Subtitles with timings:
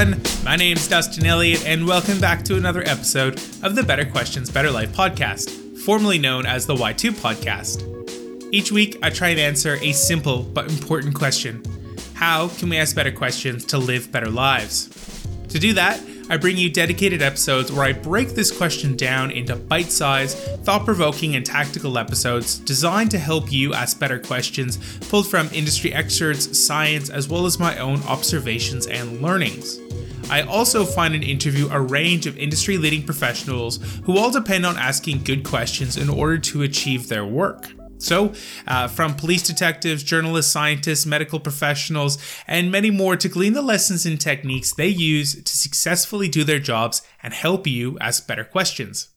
[0.00, 4.48] Everyone, my name's Dustin Elliott, and welcome back to another episode of the Better Questions,
[4.48, 8.48] Better Life podcast, formerly known as the Y2 podcast.
[8.50, 11.62] Each week, I try and answer a simple but important question
[12.14, 14.88] How can we ask better questions to live better lives?
[15.50, 19.56] To do that, I bring you dedicated episodes where I break this question down into
[19.56, 25.26] bite sized, thought provoking, and tactical episodes designed to help you ask better questions pulled
[25.26, 29.80] from industry experts, science, as well as my own observations and learnings.
[30.30, 34.76] I also find and interview a range of industry leading professionals who all depend on
[34.76, 37.68] asking good questions in order to achieve their work.
[37.98, 38.32] So,
[38.66, 42.16] uh, from police detectives, journalists, scientists, medical professionals,
[42.46, 46.60] and many more to glean the lessons and techniques they use to successfully do their
[46.60, 49.08] jobs and help you ask better questions.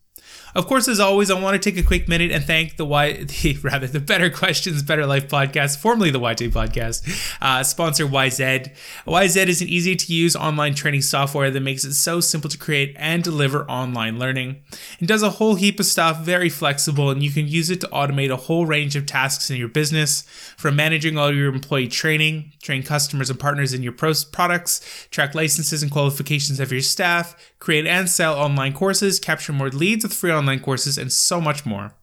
[0.55, 3.13] Of course, as always, I want to take a quick minute and thank the Y,
[3.23, 8.69] the, rather the Better Questions, Better Life podcast, formerly the Y2 podcast, uh, sponsor Wyzed.
[9.07, 12.57] Wyzed is an easy to use online training software that makes it so simple to
[12.57, 14.57] create and deliver online learning.
[14.99, 17.87] It does a whole heap of stuff, very flexible, and you can use it to
[17.87, 20.21] automate a whole range of tasks in your business,
[20.55, 25.81] from managing all your employee training, train customers and partners in your products, track licenses
[25.81, 30.31] and qualifications of your staff, create and sell online courses, capture more leads with free
[30.31, 31.93] online courses, and so much more.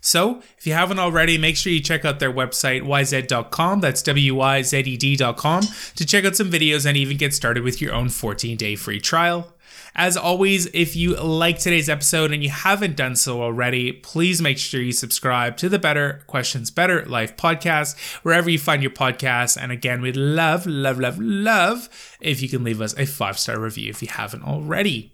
[0.00, 3.80] So, if you haven't already, make sure you check out their website, wyzed.com.
[3.80, 5.62] That's W Y Z E D.com
[5.96, 9.00] to check out some videos and even get started with your own 14 day free
[9.00, 9.54] trial.
[9.96, 14.58] As always, if you like today's episode and you haven't done so already, please make
[14.58, 19.56] sure you subscribe to the Better Questions, Better Life podcast, wherever you find your podcasts.
[19.60, 21.88] And again, we'd love, love, love, love
[22.20, 25.13] if you can leave us a five star review if you haven't already.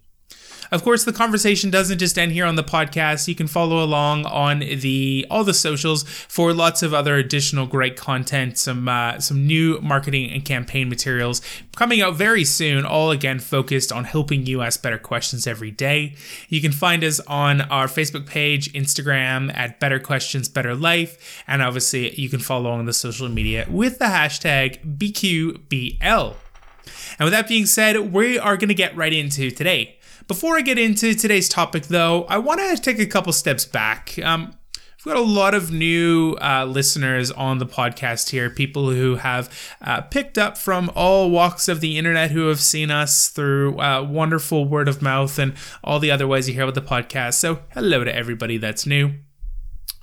[0.71, 3.27] Of course, the conversation doesn't just end here on the podcast.
[3.27, 7.97] You can follow along on the all the socials for lots of other additional great
[7.97, 11.43] content, some uh, some new marketing and campaign materials
[11.75, 12.85] coming out very soon.
[12.85, 16.15] All again focused on helping you ask better questions every day.
[16.49, 21.63] You can find us on our Facebook page, Instagram at Better Questions Better Life, and
[21.63, 26.35] obviously you can follow on the social media with the hashtag BQBL.
[27.19, 29.99] And with that being said, we are going to get right into today.
[30.27, 34.19] Before I get into today's topic, though, I want to take a couple steps back.
[34.23, 34.55] Um,
[35.03, 39.51] We've got a lot of new uh, listeners on the podcast here, people who have
[39.81, 44.03] uh, picked up from all walks of the internet who have seen us through uh,
[44.03, 47.35] wonderful word of mouth and all the other ways you hear about the podcast.
[47.35, 49.15] So, hello to everybody that's new.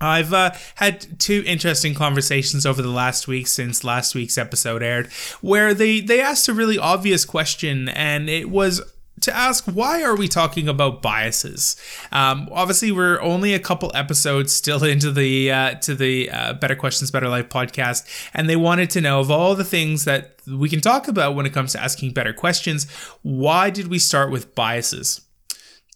[0.02, 5.12] I've uh, had two interesting conversations over the last week since last week's episode aired,
[5.42, 8.82] where they they asked a really obvious question, and it was
[9.28, 11.76] to ask why are we talking about biases
[12.12, 16.76] um, obviously we're only a couple episodes still into the uh, to the uh, better
[16.76, 20.70] questions better life podcast and they wanted to know of all the things that we
[20.70, 22.90] can talk about when it comes to asking better questions
[23.22, 25.22] why did we start with biases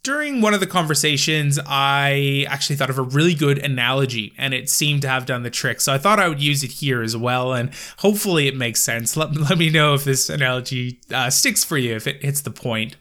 [0.04, 4.68] during one of the conversations, I actually thought of a really good analogy and it
[4.70, 5.80] seemed to have done the trick.
[5.80, 7.54] So I thought I would use it here as well.
[7.54, 9.16] And hopefully it makes sense.
[9.16, 12.52] Let, let me know if this analogy uh, sticks for you, if it hits the
[12.52, 12.96] point.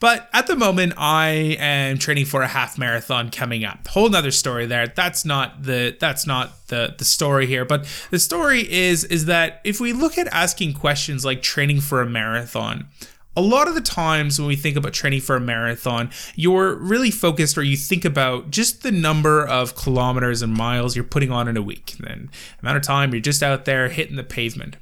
[0.00, 3.86] But at the moment, I am training for a half marathon coming up.
[3.88, 4.86] Whole nother story there.
[4.88, 7.64] That's not the that's not the the story here.
[7.64, 12.00] But the story is is that if we look at asking questions like training for
[12.00, 12.88] a marathon,
[13.36, 17.10] a lot of the times when we think about training for a marathon, you're really
[17.10, 21.46] focused or you think about just the number of kilometers and miles you're putting on
[21.46, 21.94] in a week.
[22.00, 22.30] Then
[22.62, 24.76] amount of time you're just out there hitting the pavement.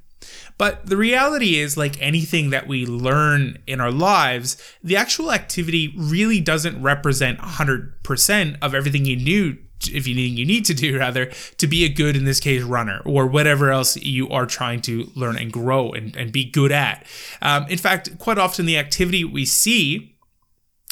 [0.59, 5.95] But the reality is, like anything that we learn in our lives, the actual activity
[5.97, 9.59] really doesn't represent 100% of everything you knew
[9.93, 11.27] if you need you need to do rather
[11.59, 15.11] to be a good in this case runner or whatever else you are trying to
[15.15, 17.05] learn and grow and, and be good at.
[17.43, 20.17] Um, in fact quite often the activity we see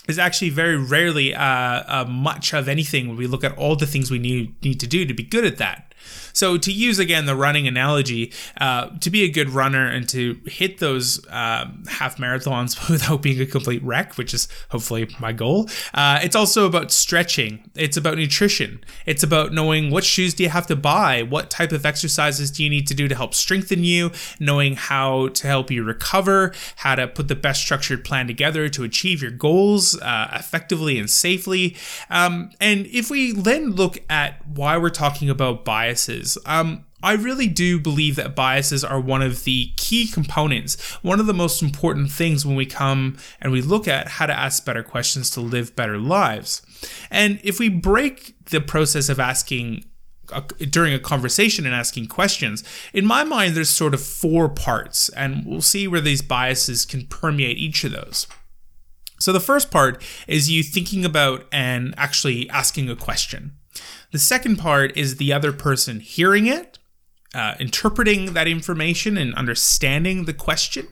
[0.07, 3.87] is actually very rarely uh, uh, much of anything when we look at all the
[3.87, 5.94] things we need need to do to be good at that
[6.35, 10.39] so to use again the running analogy, uh, to be a good runner and to
[10.47, 15.69] hit those um, half marathons without being a complete wreck, which is hopefully my goal,
[15.95, 17.71] uh, it's also about stretching.
[17.75, 18.85] It's about nutrition.
[19.07, 22.63] It's about knowing what shoes do you have to buy, what type of exercises do
[22.63, 26.97] you need to do to help strengthen you, knowing how to help you recover, how
[26.97, 31.77] to put the best structured plan together to achieve your goals uh, effectively and safely.
[32.11, 36.37] Um, and if we then look at why we're talking about biases biases.
[36.45, 41.27] Um, I really do believe that biases are one of the key components, one of
[41.27, 44.83] the most important things when we come and we look at how to ask better
[44.83, 46.63] questions to live better lives.
[47.11, 49.85] And if we break the process of asking
[50.33, 55.11] a, during a conversation and asking questions, in my mind, there's sort of four parts,
[55.11, 58.27] and we'll see where these biases can permeate each of those.
[59.21, 63.59] So the first part is you thinking about and actually asking a question.
[64.15, 66.79] The second part is the other person hearing it,
[67.35, 70.87] uh, interpreting that information and understanding the question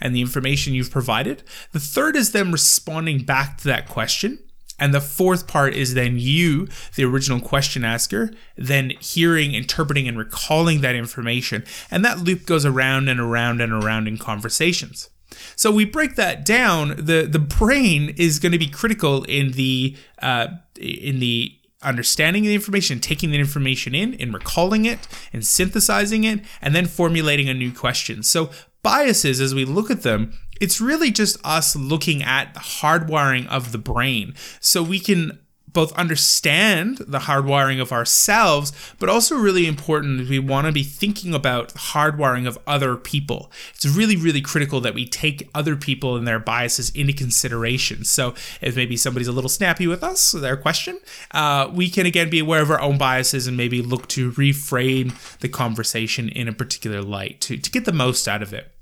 [0.00, 1.44] and the information you've provided.
[1.70, 4.40] The third is them responding back to that question.
[4.80, 6.66] And the fourth part is then you,
[6.96, 11.64] the original question asker, then hearing, interpreting, and recalling that information.
[11.92, 15.10] And that loop goes around and around and around in conversations.
[15.54, 16.88] So we break that down.
[16.96, 22.54] the The brain is going to be critical in the uh, in the understanding the
[22.54, 27.54] information, taking the information in, and recalling it, and synthesizing it, and then formulating a
[27.54, 28.22] new question.
[28.22, 28.50] So
[28.82, 33.72] biases, as we look at them, it's really just us looking at the hardwiring of
[33.72, 35.38] the brain so we can
[35.74, 41.34] both understand the hardwiring of ourselves, but also really important, we want to be thinking
[41.34, 43.52] about the hardwiring of other people.
[43.74, 48.04] It's really, really critical that we take other people and their biases into consideration.
[48.04, 51.00] So if maybe somebody's a little snappy with us, their question,
[51.32, 55.38] uh, we can again be aware of our own biases and maybe look to reframe
[55.40, 58.73] the conversation in a particular light to, to get the most out of it.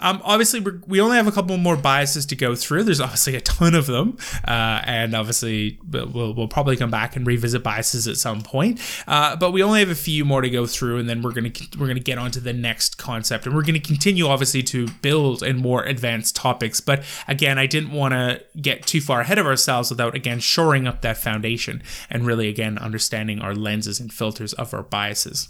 [0.00, 2.84] Um, obviously, we only have a couple more biases to go through.
[2.84, 4.16] There's obviously a ton of them,
[4.46, 8.80] uh, and obviously we'll, we'll probably come back and revisit biases at some point.
[9.06, 11.52] Uh, but we only have a few more to go through, and then we're gonna
[11.78, 15.42] we're gonna get on to the next concept, and we're gonna continue obviously to build
[15.42, 16.80] in more advanced topics.
[16.80, 20.86] But again, I didn't want to get too far ahead of ourselves without again shoring
[20.86, 25.48] up that foundation and really again understanding our lenses and filters of our biases.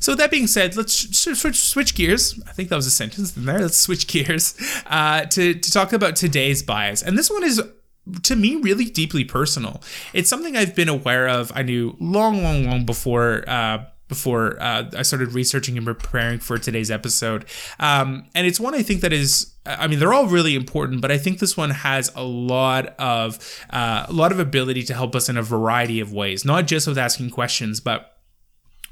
[0.00, 2.40] So that being said, let's switch, switch gears.
[2.46, 3.60] I think that was a sentence in there.
[3.60, 4.54] Let's switch gears
[4.86, 7.62] uh, to to talk about today's bias, and this one is
[8.22, 9.82] to me really deeply personal.
[10.12, 11.52] It's something I've been aware of.
[11.54, 13.44] I knew long, long, long before.
[13.48, 17.44] Uh, before uh, I started researching and preparing for today's episode.
[17.78, 21.12] Um, and it's one I think that is, I mean, they're all really important, but
[21.12, 23.38] I think this one has a lot of
[23.70, 26.88] uh, a lot of ability to help us in a variety of ways, not just
[26.88, 28.09] with asking questions, but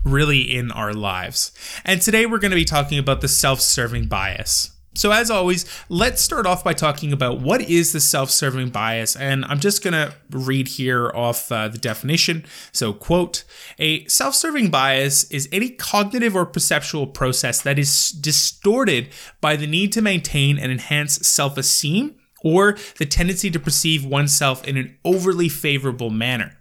[0.05, 1.53] really in our lives.
[1.85, 4.73] And today we're going to be talking about the self serving bias.
[4.99, 9.15] So, as always, let's start off by talking about what is the self serving bias.
[9.15, 12.45] And I'm just going to read here off uh, the definition.
[12.73, 13.45] So, quote
[13.79, 19.11] A self serving bias is any cognitive or perceptual process that is distorted
[19.41, 24.67] by the need to maintain and enhance self esteem or the tendency to perceive oneself
[24.67, 26.57] in an overly favorable manner.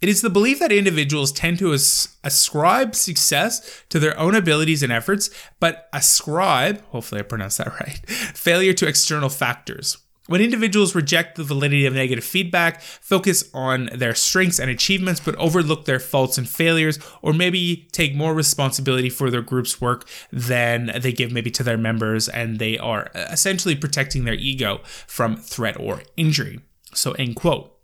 [0.00, 4.82] It is the belief that individuals tend to as- ascribe success to their own abilities
[4.82, 9.98] and efforts, but ascribe, hopefully I pronounced that right, failure to external factors.
[10.26, 15.34] When individuals reject the validity of negative feedback, focus on their strengths and achievements, but
[15.34, 20.92] overlook their faults and failures, or maybe take more responsibility for their group's work than
[21.00, 25.36] they give maybe to their members, and they are uh, essentially protecting their ego from
[25.36, 26.60] threat or injury.
[26.94, 27.79] So, end quote.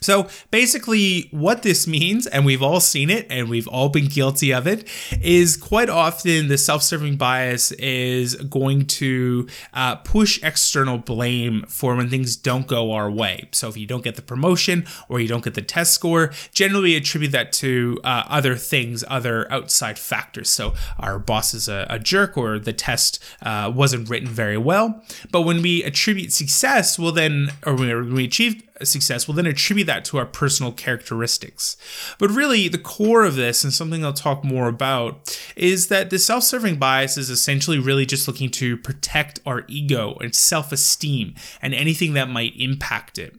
[0.00, 4.52] So basically, what this means, and we've all seen it and we've all been guilty
[4.52, 4.88] of it,
[5.20, 11.96] is quite often the self serving bias is going to uh, push external blame for
[11.96, 13.48] when things don't go our way.
[13.52, 16.94] So if you don't get the promotion or you don't get the test score, generally
[16.96, 20.48] attribute that to uh, other things, other outside factors.
[20.48, 25.02] So our boss is a, a jerk or the test uh, wasn't written very well.
[25.30, 29.86] But when we attribute success, well, then, or when we achieve success, we'll then attribute
[29.86, 31.76] that to our personal characteristics.
[32.18, 36.18] But really, the core of this, and something I'll talk more about, is that the
[36.18, 41.34] self serving bias is essentially really just looking to protect our ego and self esteem
[41.62, 43.36] and anything that might impact it.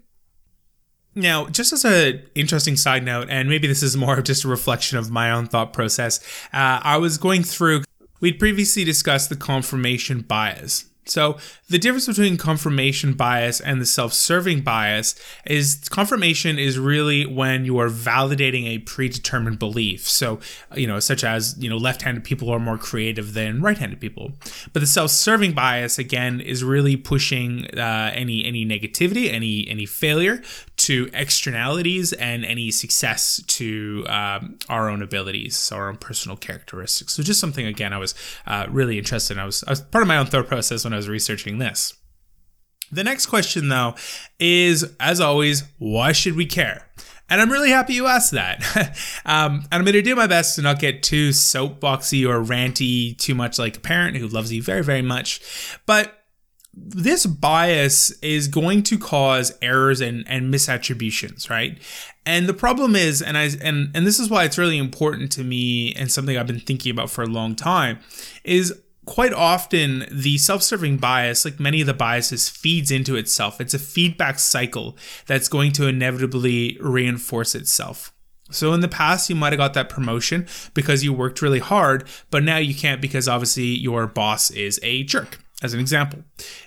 [1.16, 4.48] Now, just as an interesting side note, and maybe this is more of just a
[4.48, 6.20] reflection of my own thought process,
[6.54, 7.84] uh, I was going through,
[8.22, 10.86] we'd previously discussed the confirmation bias.
[11.10, 11.38] So,
[11.70, 17.66] the difference between confirmation bias and the self serving bias is confirmation is really when
[17.66, 20.08] you are validating a predetermined belief.
[20.08, 20.40] So,
[20.76, 24.00] you know, such as, you know, left handed people are more creative than right handed
[24.00, 24.32] people.
[24.74, 29.86] But the self serving bias, again, is really pushing uh, any, any negativity, any, any
[29.86, 30.42] failure
[30.90, 37.14] to externalities and any success to um, our own abilities, our own personal characteristics.
[37.14, 38.16] So just something again I was
[38.48, 39.40] uh, really interested in.
[39.40, 41.94] I was, I was part of my own thought process when I was researching this.
[42.92, 43.94] The next question though
[44.40, 46.88] is, as always, why should we care?
[47.30, 48.66] And I'm really happy you asked that.
[49.26, 53.16] um, and I'm going to do my best to not get too soapboxy or ranty
[53.16, 55.40] too much like a parent who loves you very, very much.
[55.86, 56.19] But
[56.88, 61.78] this bias is going to cause errors and, and misattributions, right?
[62.26, 65.44] And the problem is, and I and and this is why it's really important to
[65.44, 68.00] me and something I've been thinking about for a long time,
[68.44, 68.74] is
[69.06, 73.60] quite often the self-serving bias like many of the biases feeds into itself.
[73.60, 74.96] It's a feedback cycle
[75.26, 78.14] that's going to inevitably reinforce itself.
[78.52, 82.08] So in the past you might have got that promotion because you worked really hard
[82.30, 86.24] but now you can't because obviously your boss is a jerk as an example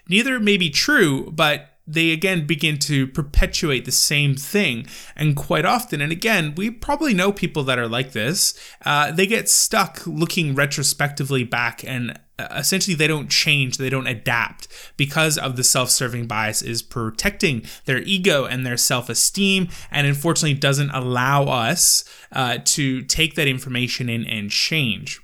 [0.09, 4.87] neither may be true but they again begin to perpetuate the same thing.
[5.17, 9.27] And quite often, and again, we probably know people that are like this, uh, they
[9.27, 15.37] get stuck looking retrospectively back and uh, essentially they don't change, they don't adapt because
[15.37, 20.55] of the self serving bias is protecting their ego and their self esteem, and unfortunately
[20.55, 25.21] doesn't allow us uh, to take that information in and change.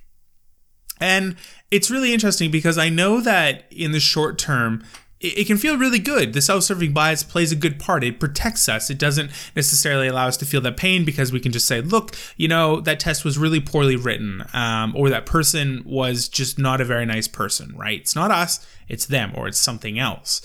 [1.00, 1.36] And
[1.70, 4.82] it's really interesting because I know that in the short term,
[5.20, 6.32] it, can feel really good.
[6.32, 8.04] The self-serving bias plays a good part.
[8.04, 8.88] It protects us.
[8.88, 12.14] It doesn't necessarily allow us to feel that pain because we can just say, "Look,
[12.36, 16.80] you know, that test was really poorly written, um, or that person was just not
[16.80, 18.00] a very nice person." Right?
[18.00, 18.64] It's not us.
[18.88, 20.40] It's them, or it's something else.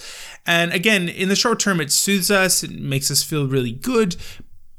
[0.46, 2.64] And again, in the short term, it soothes us.
[2.64, 4.16] It makes us feel really good.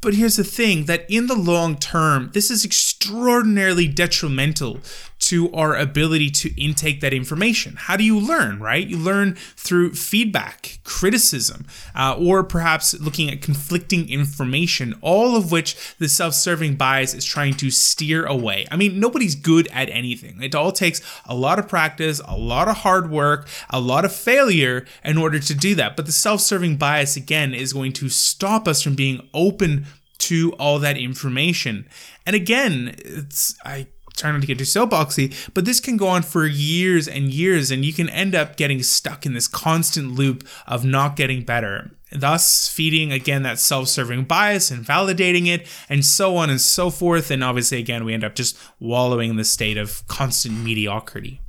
[0.05, 4.81] But here's the thing: that in the long term, this is extraordinarily detrimental
[5.25, 7.77] to our ability to intake that information.
[7.77, 8.87] How do you learn, right?
[8.87, 15.97] You learn through feedback, criticism, uh, or perhaps looking at conflicting information, all of which
[15.99, 18.67] the self serving bias is trying to steer away.
[18.71, 20.43] I mean, nobody's good at anything.
[20.43, 24.15] It all takes a lot of practice, a lot of hard work, a lot of
[24.15, 25.97] failure in order to do that.
[25.97, 29.87] But the self serving bias, again, is going to stop us from being open
[30.19, 31.89] to all that information.
[32.27, 36.23] And again, it's I try not to get too soapboxy, but this can go on
[36.23, 40.47] for years and years, and you can end up getting stuck in this constant loop
[40.67, 41.91] of not getting better.
[42.13, 46.91] Thus, feeding again that self serving bias and validating it, and so on and so
[46.91, 47.31] forth.
[47.31, 51.41] And obviously, again, we end up just wallowing in the state of constant mediocrity.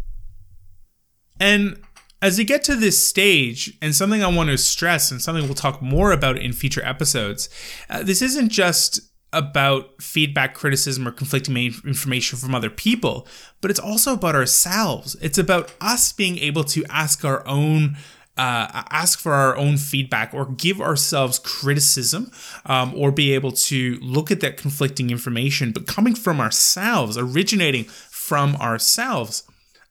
[1.40, 1.80] And
[2.26, 5.54] as we get to this stage, and something I want to stress, and something we'll
[5.54, 7.50] talk more about in future episodes,
[7.88, 9.00] uh, this isn't just
[9.32, 13.28] about feedback, criticism, or conflicting information from other people,
[13.62, 15.16] but it's also about ourselves.
[15.22, 17.96] It's about us being able to ask our own.
[18.38, 22.30] Uh, ask for our own feedback or give ourselves criticism
[22.66, 27.86] um, or be able to look at that conflicting information, but coming from ourselves, originating
[27.86, 29.44] from ourselves.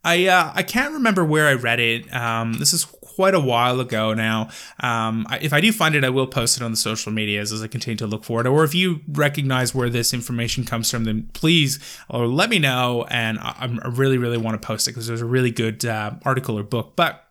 [0.05, 2.15] I uh, I can't remember where I read it.
[2.15, 4.49] Um, this is quite a while ago now.
[4.81, 7.63] Um, if I do find it, I will post it on the social medias as
[7.63, 8.47] I continue to look for it.
[8.47, 13.07] Or if you recognize where this information comes from, then please or let me know.
[13.11, 16.13] And I, I really, really want to post it because there's a really good uh,
[16.25, 16.95] article or book.
[16.97, 17.25] But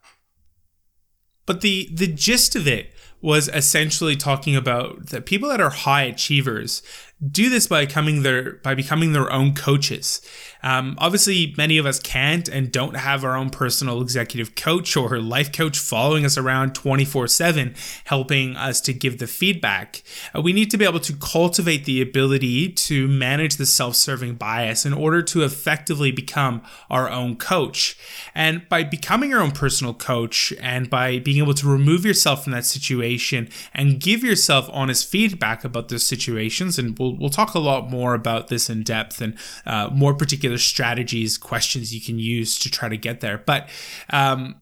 [1.45, 6.03] but the the gist of it was essentially talking about that people that are high
[6.03, 6.81] achievers
[7.31, 10.21] do this by becoming their by becoming their own coaches.
[10.63, 15.19] Um, obviously, many of us can't and don't have our own personal executive coach or
[15.19, 17.75] life coach following us around 24 7,
[18.05, 20.01] helping us to give the feedback.
[20.33, 24.35] Uh, we need to be able to cultivate the ability to manage the self serving
[24.35, 27.97] bias in order to effectively become our own coach.
[28.33, 32.53] And by becoming your own personal coach and by being able to remove yourself from
[32.53, 37.59] that situation and give yourself honest feedback about those situations, and we'll, we'll talk a
[37.59, 42.59] lot more about this in depth and uh, more particular strategies, questions you can use
[42.59, 43.37] to try to get there.
[43.37, 43.69] But
[44.09, 44.61] um,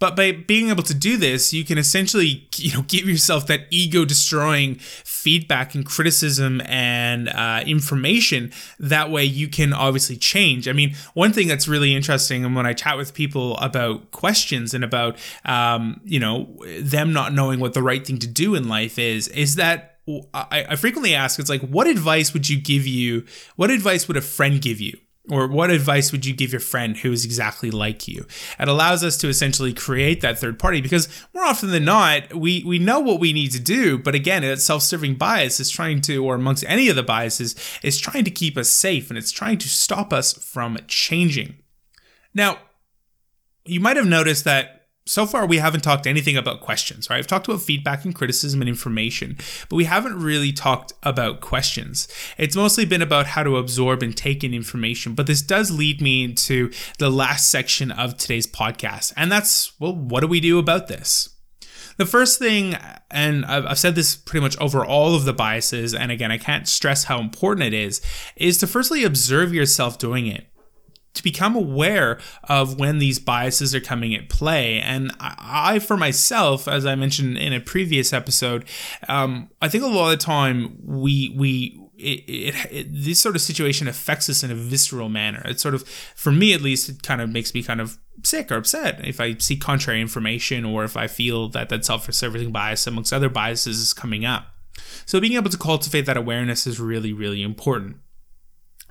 [0.00, 3.66] but by being able to do this, you can essentially, you know, give yourself that
[3.70, 8.50] ego destroying feedback and criticism and uh, information.
[8.78, 10.66] That way you can obviously change.
[10.66, 14.72] I mean, one thing that's really interesting and when I chat with people about questions
[14.72, 16.48] and about, um, you know,
[16.80, 19.89] them not knowing what the right thing to do in life is, is that
[20.34, 23.24] I, I frequently ask, it's like, what advice would you give you?
[23.56, 24.98] What advice would a friend give you?
[25.28, 28.26] Or what advice would you give your friend who is exactly like you?
[28.58, 32.64] It allows us to essentially create that third party because more often than not, we,
[32.64, 33.98] we know what we need to do.
[33.98, 37.54] But again, that self serving bias is trying to, or amongst any of the biases,
[37.82, 41.58] is trying to keep us safe and it's trying to stop us from changing.
[42.34, 42.58] Now,
[43.64, 44.79] you might have noticed that
[45.10, 47.18] so far we haven't talked anything about questions, right?
[47.18, 49.36] I've talked about feedback and criticism and information,
[49.68, 52.06] but we haven't really talked about questions.
[52.38, 56.00] It's mostly been about how to absorb and take in information, but this does lead
[56.00, 60.60] me into the last section of today's podcast, and that's well, what do we do
[60.60, 61.30] about this?
[61.96, 62.76] The first thing,
[63.10, 66.68] and I've said this pretty much over all of the biases, and again, I can't
[66.68, 68.00] stress how important it is,
[68.36, 70.46] is to firstly observe yourself doing it
[71.14, 74.80] to become aware of when these biases are coming at play.
[74.80, 75.34] And I,
[75.74, 78.64] I for myself, as I mentioned in a previous episode,
[79.08, 83.36] um, I think a lot of the time we we it, it, it, this sort
[83.36, 85.42] of situation affects us in a visceral manner.
[85.44, 88.50] It's sort of, for me at least, it kind of makes me kind of sick
[88.50, 92.86] or upset if I see contrary information or if I feel that that self-serving bias
[92.86, 94.46] amongst other biases is coming up.
[95.04, 97.96] So being able to cultivate that awareness is really, really important.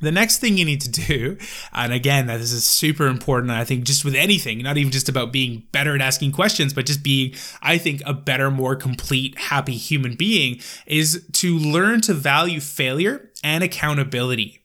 [0.01, 1.37] The next thing you need to do,
[1.73, 5.31] and again, this is super important, I think, just with anything, not even just about
[5.31, 9.75] being better at asking questions, but just being, I think, a better, more complete, happy
[9.75, 14.59] human being, is to learn to value failure and accountability.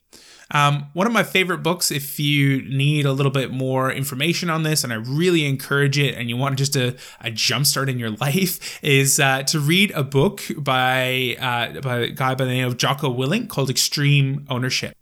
[0.50, 4.62] Um, one of my favorite books, if you need a little bit more information on
[4.62, 8.11] this, and I really encourage it, and you want just a, a jumpstart in your
[8.21, 12.67] life, is uh, to read a book by, uh, by a guy by the name
[12.67, 14.95] of Jocko Willink called Extreme Ownership.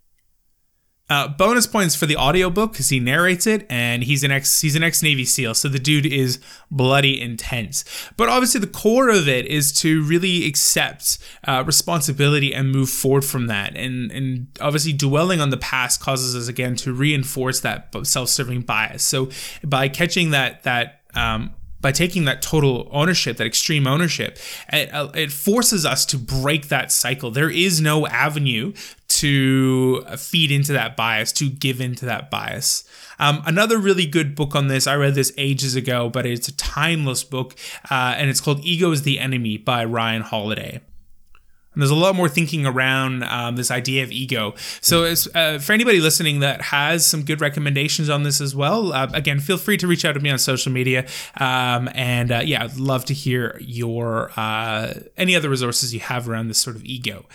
[1.09, 4.75] Uh, bonus points for the audiobook because he narrates it and he's an ex he's
[4.75, 6.39] an ex Navy SEAL, so the dude is
[6.71, 7.83] bloody intense.
[8.15, 13.25] But obviously, the core of it is to really accept uh, responsibility and move forward
[13.25, 13.75] from that.
[13.75, 19.03] And and obviously, dwelling on the past causes us again to reinforce that self-serving bias.
[19.03, 19.29] So
[19.61, 21.53] by catching that that um,
[21.83, 24.39] by taking that total ownership, that extreme ownership,
[24.71, 27.29] it, it, forces us to break that cycle.
[27.29, 28.73] There is no avenue
[29.09, 32.85] to feed into that bias, to give into that bias.
[33.19, 36.55] Um, another really good book on this, I read this ages ago, but it's a
[36.55, 37.53] timeless book,
[37.91, 40.81] uh, and it's called Ego is the Enemy by Ryan Holiday.
[41.73, 44.53] And there's a lot more thinking around um, this idea of ego.
[44.81, 49.09] So, uh, for anybody listening that has some good recommendations on this as well, uh,
[49.13, 51.07] again, feel free to reach out to me on social media.
[51.37, 56.29] Um, and uh, yeah, I'd love to hear your uh, any other resources you have
[56.29, 57.25] around this sort of ego.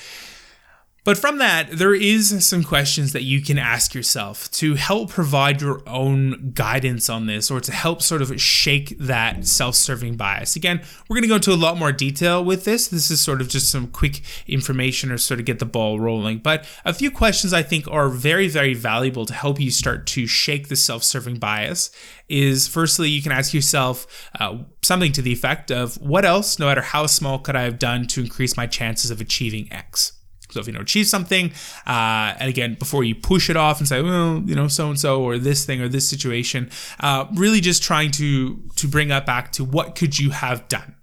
[1.04, 5.62] But from that, there is some questions that you can ask yourself to help provide
[5.62, 10.54] your own guidance on this or to help sort of shake that self serving bias.
[10.54, 12.88] Again, we're going to go into a lot more detail with this.
[12.88, 16.38] This is sort of just some quick information or sort of get the ball rolling.
[16.38, 20.26] But a few questions I think are very, very valuable to help you start to
[20.26, 21.90] shake the self serving bias
[22.28, 26.66] is firstly, you can ask yourself uh, something to the effect of what else, no
[26.66, 30.17] matter how small, could I have done to increase my chances of achieving X?
[30.62, 31.52] So you know achieve something,
[31.86, 34.98] uh, and again before you push it off and say, well, you know, so and
[34.98, 39.26] so or this thing or this situation, uh, really just trying to to bring that
[39.26, 40.94] back to what could you have done.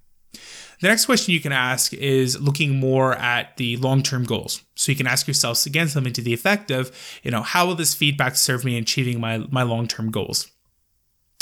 [0.81, 4.61] The next question you can ask is looking more at the long term goals.
[4.75, 6.91] So you can ask yourself again something to the effect of,
[7.23, 10.51] you know, how will this feedback serve me in achieving my my long term goals?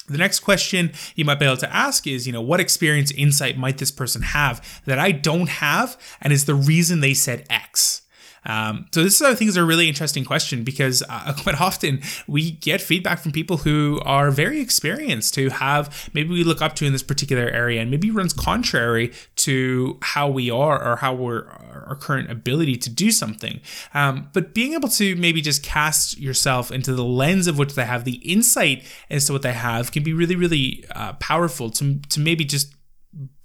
[0.08, 3.58] The next question you might be able to ask is, you know, what experience insight
[3.58, 8.03] might this person have that I don't have and is the reason they said X?
[8.46, 12.02] Um, so this is, I think, is a really interesting question because uh, quite often
[12.28, 16.76] we get feedback from people who are very experienced, who have maybe we look up
[16.76, 21.14] to in this particular area, and maybe runs contrary to how we are or how
[21.14, 21.48] we're
[21.88, 23.60] our current ability to do something.
[23.94, 27.86] Um, but being able to maybe just cast yourself into the lens of which they
[27.86, 32.00] have, the insight as to what they have, can be really, really uh, powerful to
[32.10, 32.74] to maybe just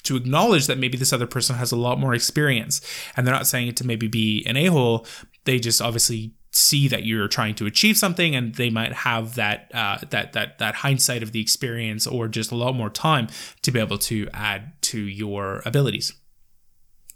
[0.05, 2.81] to acknowledge that maybe this other person has a lot more experience
[3.17, 5.07] and they're not saying it to maybe be an a-hole
[5.45, 9.71] they just obviously see that you're trying to achieve something and they might have that
[9.75, 13.29] uh, that that that hindsight of the experience or just a lot more time
[13.63, 16.13] to be able to add to your abilities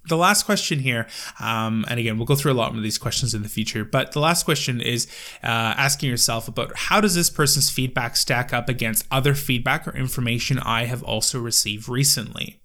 [0.09, 1.07] the last question here,
[1.39, 4.13] um, and again, we'll go through a lot of these questions in the future, but
[4.13, 5.07] the last question is
[5.45, 9.97] uh, asking yourself about how does this person's feedback stack up against other feedback or
[9.97, 12.62] information I have also received recently?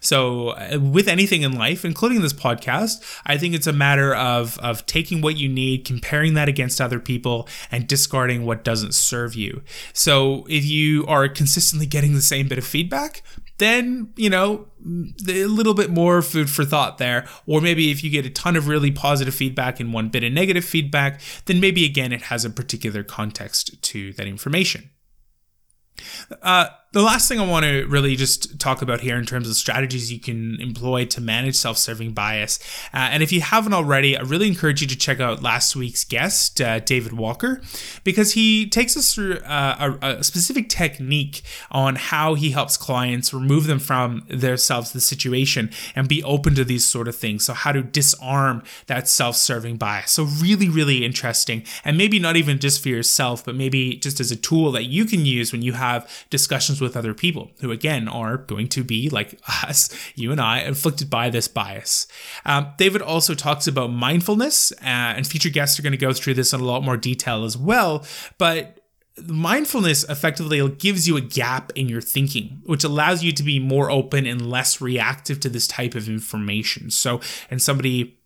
[0.00, 4.58] So, uh, with anything in life, including this podcast, I think it's a matter of
[4.58, 9.34] of taking what you need, comparing that against other people, and discarding what doesn't serve
[9.34, 9.62] you.
[9.92, 13.22] So, if you are consistently getting the same bit of feedback,
[13.60, 14.66] then you know
[15.28, 18.56] a little bit more food for thought there or maybe if you get a ton
[18.56, 22.44] of really positive feedback and one bit of negative feedback then maybe again it has
[22.44, 24.90] a particular context to that information
[26.42, 29.54] uh, the last thing I want to really just talk about here in terms of
[29.54, 32.58] strategies you can employ to manage self serving bias.
[32.92, 36.02] Uh, and if you haven't already, I really encourage you to check out last week's
[36.02, 37.62] guest, uh, David Walker,
[38.02, 43.32] because he takes us through uh, a, a, specific technique on how he helps clients
[43.32, 47.44] remove them from themselves, the situation, and be open to these sort of things.
[47.44, 50.10] So, how to disarm that self serving bias.
[50.10, 51.62] So, really, really interesting.
[51.84, 55.04] And maybe not even just for yourself, but maybe just as a tool that you
[55.04, 59.08] can use when you have discussions with other people who, again, are going to be
[59.08, 62.06] like us, you and I, inflicted by this bias.
[62.44, 66.34] Um, David also talks about mindfulness, uh, and future guests are going to go through
[66.34, 68.04] this in a lot more detail as well.
[68.38, 68.80] But
[69.26, 73.90] mindfulness effectively gives you a gap in your thinking, which allows you to be more
[73.90, 76.90] open and less reactive to this type of information.
[76.90, 78.19] So, and somebody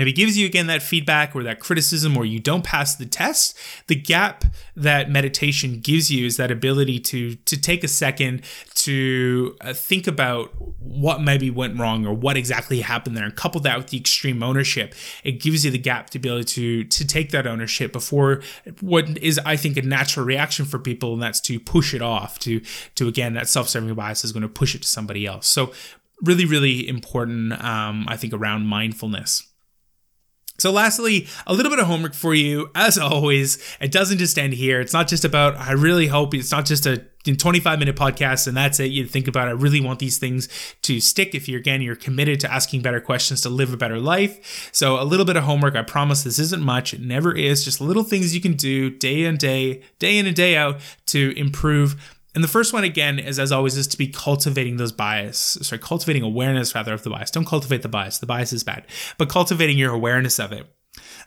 [0.00, 3.58] maybe gives you again that feedback or that criticism or you don't pass the test
[3.86, 8.42] the gap that meditation gives you is that ability to to take a second
[8.74, 13.60] to uh, think about what maybe went wrong or what exactly happened there and couple
[13.60, 14.94] that with the extreme ownership.
[15.22, 18.42] It gives you the gap to be able to to take that ownership before
[18.80, 22.38] what is i think a natural reaction for people and that's to push it off
[22.38, 22.60] to
[22.94, 25.46] to again that self-serving bias is going to push it to somebody else.
[25.46, 25.72] So
[26.22, 29.49] really really important um, i think around mindfulness
[30.60, 32.70] so, lastly, a little bit of homework for you.
[32.74, 34.80] As always, it doesn't just end here.
[34.80, 38.56] It's not just about, I really hope it's not just a 25 minute podcast and
[38.56, 38.90] that's it.
[38.90, 40.48] You think about, I really want these things
[40.82, 41.34] to stick.
[41.34, 44.68] If you're, again, you're committed to asking better questions to live a better life.
[44.72, 45.76] So, a little bit of homework.
[45.76, 46.92] I promise this isn't much.
[46.92, 47.64] It never is.
[47.64, 51.32] Just little things you can do day in, day, day in and day out to
[51.38, 55.58] improve and the first one again is as always is to be cultivating those bias
[55.62, 57.30] sorry cultivating awareness rather of the bias.
[57.30, 58.18] Don't cultivate the bias.
[58.18, 58.86] The bias is bad.
[59.18, 60.66] But cultivating your awareness of it.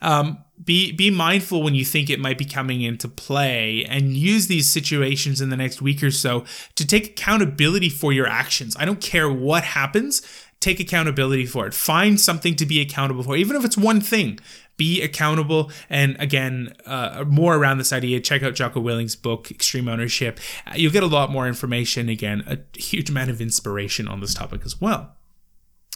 [0.01, 4.47] Um, be be mindful when you think it might be coming into play and use
[4.47, 6.43] these situations in the next week or so
[6.75, 8.75] to take accountability for your actions.
[8.77, 10.21] I don't care what happens
[10.63, 14.39] take accountability for it find something to be accountable for even if it's one thing
[14.77, 15.71] be accountable.
[15.89, 20.39] And again, uh, more around this idea, check out Jocko Willink's book, Extreme Ownership.
[20.65, 22.09] Uh, you'll get a lot more information.
[22.09, 25.15] Again, a huge amount of inspiration on this topic as well.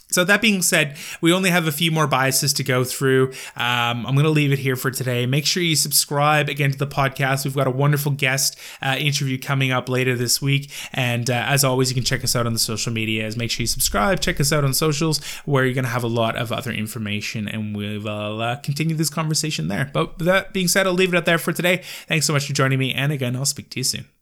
[0.10, 3.32] So that being said, we only have a few more biases to go through.
[3.56, 5.26] Um, I'm going to leave it here for today.
[5.26, 7.44] Make sure you subscribe again to the podcast.
[7.44, 11.64] We've got a wonderful guest uh, interview coming up later this week, and uh, as
[11.64, 13.36] always, you can check us out on the social medias.
[13.36, 14.22] Make sure you subscribe.
[14.22, 17.48] Check us out on socials, where you're going to have a lot of other information,
[17.48, 19.90] and we will uh, continue this conversation there.
[19.92, 21.82] But that being said, I'll leave it out there for today.
[22.08, 24.17] Thanks so much for joining me, and again, I'll speak to you soon.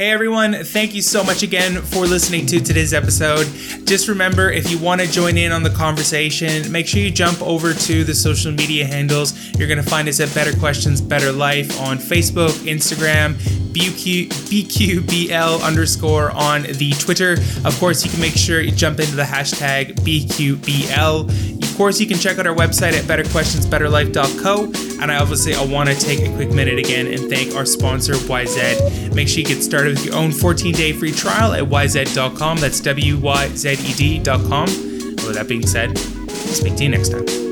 [0.00, 3.46] Hey everyone, thank you so much again for listening to today's episode.
[3.84, 7.42] Just remember if you want to join in on the conversation, make sure you jump
[7.42, 9.34] over to the social media handles.
[9.56, 13.34] You're going to find us at Better Questions, Better Life on Facebook, Instagram,
[13.72, 17.32] BQ, BQBL underscore on the Twitter.
[17.64, 21.62] Of course, you can make sure you jump into the hashtag BQBL.
[21.62, 24.72] Of course, you can check out our website at betterquestionsbetterlife.co.
[25.00, 28.14] And I obviously I want to take a quick minute again and thank our sponsor,
[28.26, 29.14] Wyzed.
[29.14, 32.58] Make sure you get started with your own 14 day free trial at wyzed.com.
[32.58, 34.66] That's W Y Z E D.com.
[34.66, 37.47] With that being said, speak to you next time.